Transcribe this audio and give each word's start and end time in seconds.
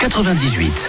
98. 0.00 0.88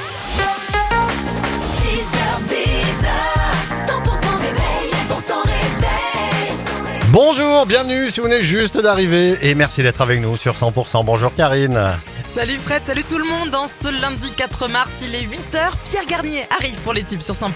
Bonjour, 7.09 7.65
bienvenue 7.65 8.09
si 8.09 8.21
vous 8.21 8.27
venez 8.27 8.41
juste 8.41 8.77
d'arriver 8.77 9.37
et 9.41 9.53
merci 9.53 9.83
d'être 9.83 9.99
avec 9.99 10.21
nous 10.21 10.37
sur 10.37 10.53
100%. 10.53 11.03
Bonjour 11.03 11.35
Karine. 11.35 11.91
Salut 12.33 12.57
Fred, 12.57 12.83
salut 12.87 13.03
tout 13.03 13.17
le 13.17 13.25
monde. 13.25 13.49
Dans 13.49 13.67
ce 13.67 13.89
lundi 13.89 14.31
4 14.31 14.69
mars, 14.69 14.91
il 15.01 15.13
est 15.13 15.27
8h. 15.27 15.73
Pierre 15.89 16.05
Garnier 16.07 16.45
arrive 16.57 16.79
pour 16.79 16.93
les 16.93 17.03
types 17.03 17.21
sur 17.21 17.35
100%. 17.35 17.49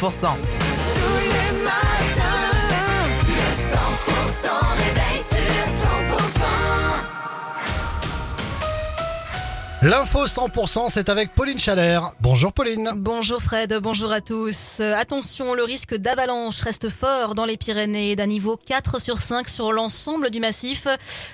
L'info 9.85 10.25
100%, 10.25 10.87
c'est 10.89 11.09
avec 11.09 11.35
Pauline 11.35 11.59
Chalère. 11.59 12.09
Bonjour 12.19 12.51
Pauline. 12.51 12.89
Bonjour 12.95 13.39
Fred, 13.39 13.77
bonjour 13.83 14.11
à 14.11 14.19
tous. 14.19 14.79
Euh, 14.79 14.95
attention, 14.97 15.53
le 15.53 15.63
risque 15.63 15.93
d'avalanche 15.93 16.59
reste 16.61 16.89
fort 16.89 17.35
dans 17.35 17.45
les 17.45 17.55
Pyrénées, 17.55 18.15
d'un 18.15 18.25
niveau 18.25 18.57
4 18.57 18.99
sur 18.99 19.19
5 19.19 19.47
sur 19.47 19.71
l'ensemble 19.71 20.31
du 20.31 20.39
massif. 20.39 20.87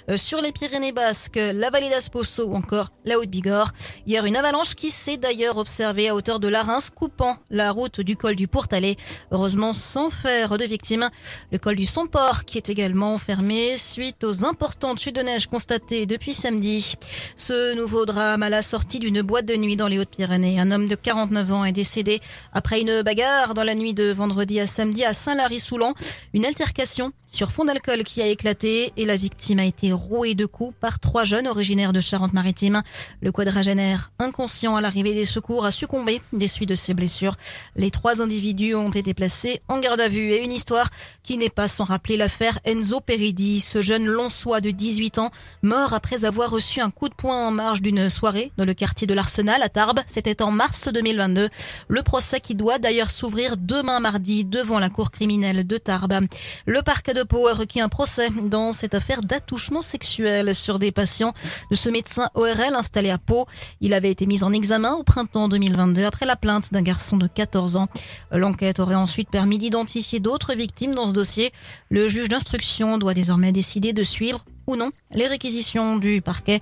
Euh, 0.09 0.17
sur 0.17 0.41
les 0.41 0.51
Pyrénées 0.51 0.91
basques, 0.91 1.39
la 1.39 1.69
vallée 1.69 1.89
d'Asposo 1.89 2.47
ou 2.47 2.55
encore 2.55 2.89
la 3.05 3.19
Haute-Bigorre. 3.19 3.71
Hier, 4.05 4.25
une 4.25 4.35
avalanche 4.35 4.75
qui 4.75 4.89
s'est 4.89 5.15
d'ailleurs 5.15 5.55
observée 5.55 6.09
à 6.09 6.15
hauteur 6.15 6.41
de 6.41 6.49
la 6.49 6.61
Reims, 6.61 6.89
coupant 6.93 7.37
la 7.51 7.71
route 7.71 8.01
du 8.01 8.17
col 8.17 8.35
du 8.35 8.49
Pourtalais. 8.49 8.97
Heureusement, 9.31 9.73
sans 9.73 10.09
faire 10.09 10.57
de 10.57 10.65
victimes. 10.65 11.09
Le 11.53 11.57
col 11.57 11.77
du 11.77 11.85
Somport, 11.85 12.43
qui 12.43 12.57
est 12.57 12.69
également 12.69 13.17
fermé 13.17 13.77
suite 13.77 14.25
aux 14.25 14.43
importantes 14.43 14.99
chutes 14.99 15.15
de 15.15 15.21
neige 15.21 15.47
constatées 15.47 16.05
depuis 16.05 16.33
samedi. 16.33 16.95
Ce 17.37 17.75
nouveau 17.75 18.05
drame 18.05 18.40
à 18.43 18.49
la 18.49 18.61
sortie 18.61 18.99
d'une 18.99 19.21
boîte 19.21 19.45
de 19.45 19.55
nuit 19.55 19.75
dans 19.75 19.87
les 19.87 19.99
Hautes-Pyrénées. 19.99 20.59
Un 20.59 20.71
homme 20.71 20.87
de 20.87 20.95
49 20.95 21.51
ans 21.53 21.65
est 21.65 21.71
décédé 21.71 22.19
après 22.53 22.81
une 22.81 23.01
bagarre 23.01 23.53
dans 23.53 23.63
la 23.63 23.75
nuit 23.75 23.93
de 23.93 24.11
vendredi 24.11 24.59
à 24.59 24.67
samedi 24.67 25.03
à 25.03 25.13
Saint-Lary-Soulan. 25.13 25.93
Une 26.33 26.45
altercation 26.45 27.11
sur 27.31 27.49
fond 27.49 27.63
d'alcool 27.63 28.03
qui 28.03 28.21
a 28.21 28.27
éclaté 28.27 28.91
et 28.97 29.05
la 29.05 29.15
victime 29.15 29.59
a 29.59 29.65
été 29.65 29.93
rouée 29.93 30.35
de 30.35 30.45
coups 30.45 30.75
par 30.81 30.99
trois 30.99 31.23
jeunes 31.23 31.47
originaires 31.47 31.93
de 31.93 32.01
Charente-Maritime. 32.01 32.83
Le 33.21 33.31
quadragénaire, 33.31 34.11
inconscient 34.19 34.75
à 34.75 34.81
l'arrivée 34.81 35.13
des 35.13 35.25
secours, 35.25 35.65
a 35.65 35.71
succombé 35.71 36.21
des 36.33 36.49
suites 36.49 36.69
de 36.69 36.75
ses 36.75 36.93
blessures. 36.93 37.35
Les 37.77 37.89
trois 37.89 38.21
individus 38.21 38.75
ont 38.75 38.91
été 38.91 39.13
placés 39.13 39.61
en 39.69 39.79
garde 39.79 40.01
à 40.01 40.09
vue 40.09 40.31
et 40.31 40.43
une 40.43 40.51
histoire 40.51 40.89
qui 41.23 41.37
n'est 41.37 41.49
pas 41.49 41.69
sans 41.69 41.85
rappeler 41.85 42.17
l'affaire 42.17 42.59
Enzo 42.65 42.99
Peridi, 42.99 43.61
ce 43.61 43.81
jeune 43.81 44.05
Lonsois 44.05 44.59
de 44.59 44.71
18 44.71 45.19
ans, 45.19 45.31
mort 45.61 45.93
après 45.93 46.25
avoir 46.25 46.49
reçu 46.49 46.81
un 46.81 46.91
coup 46.91 47.07
de 47.07 47.13
poing 47.13 47.47
en 47.47 47.51
marge 47.51 47.81
d'une 47.81 48.09
soirée 48.09 48.51
dans 48.57 48.65
le 48.65 48.73
quartier 48.73 49.07
de 49.07 49.13
l'Arsenal 49.13 49.63
à 49.63 49.69
Tarbes. 49.69 50.01
C'était 50.05 50.41
en 50.41 50.51
mars 50.51 50.89
2022. 50.89 51.49
Le 51.87 52.01
procès 52.03 52.41
qui 52.41 52.55
doit 52.55 52.77
d'ailleurs 52.77 53.09
s'ouvrir 53.09 53.55
demain 53.55 54.01
mardi 54.01 54.43
devant 54.43 54.79
la 54.79 54.89
cour 54.89 55.11
criminelle 55.11 55.65
de 55.65 55.77
Tarbes. 55.77 56.25
Le 56.65 56.81
parquet 56.81 57.13
de 57.13 57.20
Pau 57.23 57.47
a 57.47 57.53
requis 57.53 57.81
un 57.81 57.89
procès 57.89 58.29
dans 58.29 58.73
cette 58.73 58.93
affaire 58.93 59.21
d'attouchement 59.21 59.81
sexuel 59.81 60.53
sur 60.55 60.79
des 60.79 60.91
patients 60.91 61.33
de 61.69 61.75
ce 61.75 61.89
médecin 61.89 62.29
ORL 62.35 62.75
installé 62.75 63.09
à 63.09 63.17
Pau. 63.17 63.45
Il 63.79 63.93
avait 63.93 64.11
été 64.11 64.25
mis 64.25 64.43
en 64.43 64.53
examen 64.53 64.93
au 64.93 65.03
printemps 65.03 65.47
2022 65.47 66.03
après 66.03 66.25
la 66.25 66.35
plainte 66.35 66.71
d'un 66.71 66.81
garçon 66.81 67.17
de 67.17 67.27
14 67.27 67.75
ans. 67.75 67.87
L'enquête 68.31 68.79
aurait 68.79 68.95
ensuite 68.95 69.29
permis 69.29 69.57
d'identifier 69.57 70.19
d'autres 70.19 70.53
victimes 70.53 70.95
dans 70.95 71.07
ce 71.07 71.13
dossier. 71.13 71.51
Le 71.89 72.07
juge 72.07 72.29
d'instruction 72.29 72.97
doit 72.97 73.13
désormais 73.13 73.51
décider 73.51 73.93
de 73.93 74.03
suivre 74.03 74.45
ou 74.67 74.75
non 74.75 74.91
les 75.11 75.27
réquisitions 75.27 75.97
du 75.97 76.21
parquet 76.21 76.61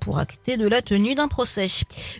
pour 0.00 0.18
acter 0.18 0.56
de 0.56 0.68
la 0.68 0.82
tenue 0.82 1.14
d'un 1.14 1.28
procès. 1.28 1.66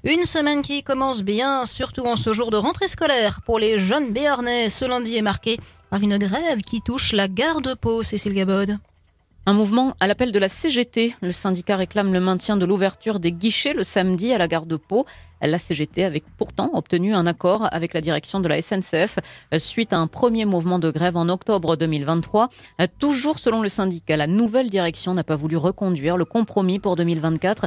Une 0.05 0.25
semaine 0.25 0.63
qui 0.63 0.83
commence 0.83 1.23
bien, 1.23 1.65
surtout 1.65 2.05
en 2.07 2.17
ce 2.17 2.33
jour 2.33 2.51
de 2.51 2.57
rentrée 2.57 2.89
scolaire 2.89 3.41
pour 3.43 3.59
les 3.59 3.79
jeunes 3.79 4.13
béarnais. 4.13 4.69
Ce 4.71 4.85
lundi 4.85 5.17
est 5.17 5.23
marqué 5.23 5.59
par 5.91 6.03
une 6.03 6.19
grève 6.19 6.61
qui 6.63 6.81
touche 6.81 7.13
la 7.13 7.27
gare 7.27 7.61
de 7.61 7.75
Pau, 7.75 8.05
Cécile 8.05 8.33
Gabod. 8.33 8.79
Un 9.45 9.53
mouvement 9.53 9.97
à 9.99 10.07
l'appel 10.07 10.31
de 10.31 10.39
la 10.39 10.49
CGT. 10.49 11.17
Le 11.21 11.33
syndicat 11.33 11.77
réclame 11.77 12.13
le 12.13 12.21
maintien 12.21 12.57
de 12.57 12.65
l'ouverture 12.65 13.19
des 13.19 13.33
guichets 13.33 13.73
le 13.73 13.83
samedi 13.83 14.33
à 14.33 14.39
la 14.39 14.47
gare 14.47 14.67
de 14.67 14.77
Pau. 14.77 15.05
La 15.43 15.59
CGT 15.59 16.05
avait 16.05 16.23
pourtant 16.37 16.71
obtenu 16.75 17.15
un 17.15 17.27
accord 17.27 17.69
avec 17.73 17.95
la 17.95 18.01
direction 18.01 18.41
de 18.41 18.49
la 18.49 18.61
SNCF 18.61 19.19
suite 19.59 19.93
à 19.93 19.99
un 19.99 20.07
premier 20.07 20.45
mouvement 20.45 20.79
de 20.79 20.91
grève 20.91 21.17
en 21.17 21.29
octobre 21.29 21.77
2023. 21.77 22.49
Toujours 22.99 23.39
selon 23.39 23.63
le 23.63 23.69
syndicat, 23.69 24.17
la 24.17 24.27
nouvelle 24.27 24.69
direction 24.69 25.15
n'a 25.15 25.25
pas 25.25 25.37
voulu 25.37 25.57
reconduire 25.57 26.17
le 26.17 26.25
compromis 26.25 26.79
pour 26.79 26.97
2024, 26.97 27.67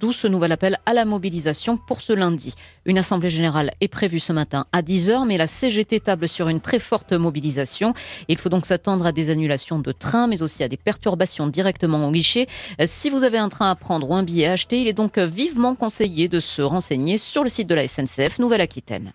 d'où 0.00 0.12
ce 0.12 0.26
nouvel 0.26 0.52
appel 0.52 0.78
à 0.86 0.94
la 0.94 1.04
mobilisation 1.04 1.76
pour 1.76 2.00
ce 2.00 2.12
lundi. 2.12 2.54
Une 2.84 2.98
assemblée 2.98 3.30
générale 3.30 3.70
est 3.80 3.88
prévue 3.88 4.20
ce 4.20 4.32
matin 4.32 4.66
à 4.72 4.82
10h, 4.82 5.26
mais 5.26 5.36
la 5.36 5.46
CGT 5.46 6.00
table 6.00 6.28
sur 6.28 6.48
une 6.48 6.60
très 6.60 6.78
forte 6.78 7.12
mobilisation. 7.12 7.94
Il 8.28 8.38
faut 8.38 8.48
donc 8.48 8.66
s'attendre 8.66 9.06
à 9.06 9.12
des 9.12 9.30
annulations 9.30 9.78
de 9.78 9.92
trains, 9.92 10.26
mais 10.26 10.42
aussi 10.42 10.64
à 10.64 10.68
des 10.68 10.76
perturbations 10.76 11.46
directement 11.46 12.08
au 12.08 12.10
guichet. 12.10 12.46
Si 12.84 13.10
vous 13.10 13.24
avez 13.24 13.38
un 13.38 13.48
train 13.48 13.70
à 13.70 13.74
prendre 13.74 14.10
ou 14.10 14.14
un 14.14 14.22
billet 14.22 14.46
à 14.46 14.52
acheter, 14.52 14.80
il 14.80 14.88
est 14.88 14.92
donc 14.92 15.18
vivement 15.18 15.74
conseillé 15.74 16.28
de 16.28 16.40
se 16.40 16.62
renseigner 16.62 17.11
sur 17.18 17.44
le 17.44 17.48
site 17.48 17.68
de 17.68 17.74
la 17.74 17.86
SNCF 17.86 18.38
Nouvelle-Aquitaine. 18.38 19.12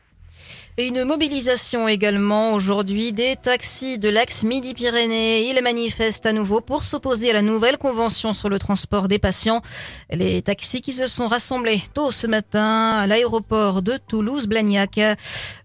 Et 0.80 0.90
une 0.90 1.06
mobilisation 1.06 1.88
également 1.88 2.54
aujourd'hui 2.54 3.12
des 3.12 3.36
taxis 3.36 3.98
de 3.98 4.10
l'axe 4.10 4.44
Midi-Pyrénées. 4.44 5.50
Ils 5.50 5.60
manifestent 5.64 6.28
à 6.28 6.34
nouveau 6.34 6.62
pour 6.62 6.84
s'opposer 6.84 7.32
à 7.32 7.34
la 7.34 7.42
nouvelle 7.42 7.80
convention 7.80 8.32
sur 8.32 8.48
le 8.48 8.60
transport 8.60 9.08
des 9.08 9.18
patients. 9.18 9.64
Les 10.12 10.44
taxis 10.44 10.82
qui 10.82 10.94
se 10.94 11.08
sont 11.08 11.28
rassemblés 11.28 11.82
tôt 11.96 12.12
ce 12.12 12.28
matin 12.28 12.92
à 12.92 13.08
l'aéroport 13.08 13.82
de 13.82 13.94
Toulouse-Blagnac. 14.08 15.00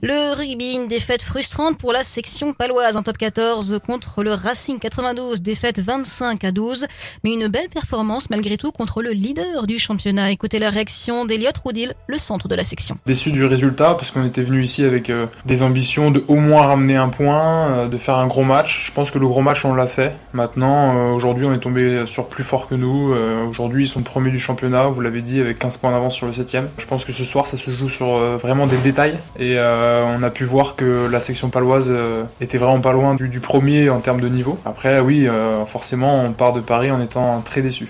Le 0.00 0.34
rugby, 0.34 0.88
défaite 0.88 1.22
frustrante 1.22 1.76
pour 1.76 1.92
la 1.92 2.04
section 2.04 2.54
paloise 2.54 2.96
en 2.96 3.02
top 3.02 3.18
14 3.18 3.80
contre 3.86 4.22
le 4.22 4.32
Racing 4.32 4.78
92, 4.78 5.42
défaite 5.42 5.78
25 5.78 6.42
à 6.42 6.52
12. 6.52 6.86
Mais 7.22 7.34
une 7.34 7.48
belle 7.48 7.68
performance 7.68 8.30
malgré 8.30 8.56
tout 8.56 8.72
contre 8.72 9.02
le 9.02 9.10
leader 9.10 9.66
du 9.66 9.78
championnat. 9.78 10.30
Écoutez 10.30 10.58
la 10.58 10.70
réaction 10.70 11.26
d'Eliott 11.26 11.58
Roudil, 11.58 11.92
le 12.06 12.16
centre 12.16 12.48
de 12.48 12.54
la 12.54 12.64
section. 12.64 12.96
Déçu 13.04 13.30
du 13.30 13.44
résultat 13.44 13.92
parce 13.92 14.10
qu'on 14.10 14.24
était 14.24 14.40
venu 14.40 14.64
ici 14.64 14.82
avec 14.84 15.01
euh, 15.10 15.26
des 15.44 15.62
ambitions 15.62 16.10
de 16.10 16.24
au 16.28 16.36
moins 16.36 16.66
ramener 16.66 16.96
un 16.96 17.08
point, 17.08 17.68
euh, 17.68 17.88
de 17.88 17.96
faire 17.96 18.16
un 18.16 18.26
gros 18.26 18.44
match. 18.44 18.86
Je 18.86 18.92
pense 18.92 19.10
que 19.10 19.18
le 19.18 19.26
gros 19.26 19.42
match 19.42 19.64
on 19.64 19.74
l'a 19.74 19.86
fait. 19.86 20.14
Maintenant, 20.32 20.96
euh, 20.96 21.12
aujourd'hui 21.12 21.46
on 21.46 21.52
est 21.52 21.58
tombé 21.58 22.04
sur 22.06 22.28
plus 22.28 22.44
fort 22.44 22.68
que 22.68 22.74
nous. 22.74 23.14
aujourd'hui 23.48 23.84
ils 23.84 23.88
sont 23.88 24.02
premiers 24.02 24.30
du 24.30 24.38
championnat, 24.38 24.86
vous 24.86 25.00
l'avez 25.00 25.22
dit, 25.22 25.40
avec 25.40 25.58
15 25.58 25.76
points 25.78 25.92
d'avance 25.92 26.14
sur 26.14 26.26
le 26.26 26.32
7 26.32 26.56
Je 26.78 26.86
pense 26.86 27.04
que 27.04 27.12
ce 27.12 27.24
soir 27.24 27.46
ça 27.46 27.56
se 27.56 27.70
joue 27.70 27.88
sur 27.88 28.18
vraiment 28.38 28.66
des 28.66 28.76
détails. 28.78 29.18
Et 29.38 29.56
on 29.58 30.22
a 30.22 30.30
pu 30.30 30.44
voir 30.44 30.76
que 30.76 31.08
la 31.10 31.20
section 31.20 31.48
paloise 31.50 31.92
était 32.40 32.58
vraiment 32.58 32.80
pas 32.80 32.92
loin 32.92 33.14
du, 33.14 33.28
du 33.28 33.40
premier 33.40 33.90
en 33.90 34.00
termes 34.00 34.20
de 34.20 34.28
niveau. 34.28 34.58
Après 34.64 35.00
oui, 35.00 35.28
forcément 35.66 36.24
on 36.24 36.32
part 36.32 36.52
de 36.52 36.60
Paris 36.60 36.90
en 36.90 37.00
étant 37.00 37.40
très 37.44 37.62
déçu. 37.62 37.88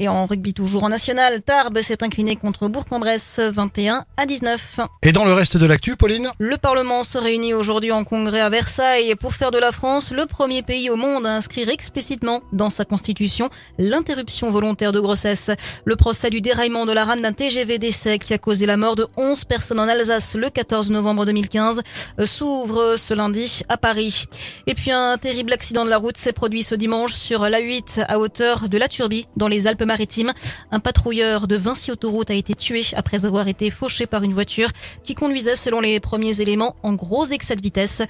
Et 0.00 0.06
en 0.06 0.26
rugby 0.26 0.54
toujours 0.54 0.84
en 0.84 0.90
national, 0.90 1.42
Tarbes 1.42 1.80
s'est 1.82 2.04
incliné 2.04 2.36
contre 2.36 2.68
Bourg-en-Bresse 2.68 3.40
21 3.40 4.04
à 4.16 4.26
19. 4.26 4.78
Et 5.02 5.10
dans 5.10 5.24
le 5.24 5.32
reste 5.32 5.56
de 5.56 5.66
l'actu, 5.66 5.96
Pauline 5.96 6.30
Le 6.38 6.56
Parlement 6.56 7.02
se 7.02 7.18
réunit 7.18 7.52
aujourd'hui 7.52 7.90
en 7.90 8.04
congrès 8.04 8.40
à 8.40 8.48
Versailles 8.48 9.16
pour 9.16 9.34
faire 9.34 9.50
de 9.50 9.58
la 9.58 9.72
France 9.72 10.12
le 10.12 10.26
premier 10.26 10.62
pays 10.62 10.88
au 10.88 10.94
monde 10.94 11.26
à 11.26 11.34
inscrire 11.34 11.68
explicitement 11.68 12.42
dans 12.52 12.70
sa 12.70 12.84
constitution 12.84 13.50
l'interruption 13.76 14.52
volontaire 14.52 14.92
de 14.92 15.00
grossesse. 15.00 15.50
Le 15.84 15.96
procès 15.96 16.30
du 16.30 16.40
déraillement 16.40 16.86
de 16.86 16.92
la 16.92 17.04
rame 17.04 17.20
d'un 17.20 17.32
TGV 17.32 17.78
d'essai 17.78 18.20
qui 18.20 18.32
a 18.32 18.38
causé 18.38 18.66
la 18.66 18.76
mort 18.76 18.94
de 18.94 19.08
11 19.16 19.46
personnes 19.46 19.80
en 19.80 19.88
Alsace 19.88 20.36
le 20.36 20.48
14 20.48 20.92
novembre 20.92 21.26
2015 21.26 21.82
s'ouvre 22.24 22.94
ce 22.96 23.14
lundi 23.14 23.62
à 23.68 23.76
Paris. 23.76 24.26
Et 24.68 24.74
puis 24.74 24.92
un 24.92 25.18
terrible 25.18 25.52
accident 25.52 25.84
de 25.84 25.90
la 25.90 25.98
route 25.98 26.18
s'est 26.18 26.32
produit 26.32 26.62
ce 26.62 26.76
dimanche 26.76 27.14
sur 27.14 27.42
l'A8 27.42 28.04
à 28.06 28.20
hauteur 28.20 28.68
de 28.68 28.78
la 28.78 28.86
Turbie 28.86 29.26
dans 29.36 29.48
les 29.48 29.66
Alpes 29.66 29.87
maritime. 29.88 30.32
Un 30.70 30.78
patrouilleur 30.78 31.48
de 31.48 31.56
Vinci 31.56 31.90
Autoroute 31.90 32.30
a 32.30 32.34
été 32.34 32.54
tué 32.54 32.82
après 32.94 33.24
avoir 33.24 33.48
été 33.48 33.70
fauché 33.70 34.06
par 34.06 34.22
une 34.22 34.34
voiture 34.34 34.68
qui 35.02 35.16
conduisait, 35.16 35.56
selon 35.56 35.80
les 35.80 35.98
premiers 35.98 36.40
éléments, 36.40 36.76
en 36.84 36.92
gros 36.92 37.24
excès 37.24 37.56
de 37.56 37.62
vitesse. 37.62 38.02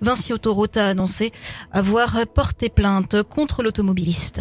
Vinci 0.00 0.32
Autoroute 0.32 0.78
a 0.78 0.88
annoncé 0.88 1.32
avoir 1.72 2.26
porté 2.32 2.70
plainte 2.70 3.22
contre 3.24 3.62
l'automobiliste. 3.62 4.40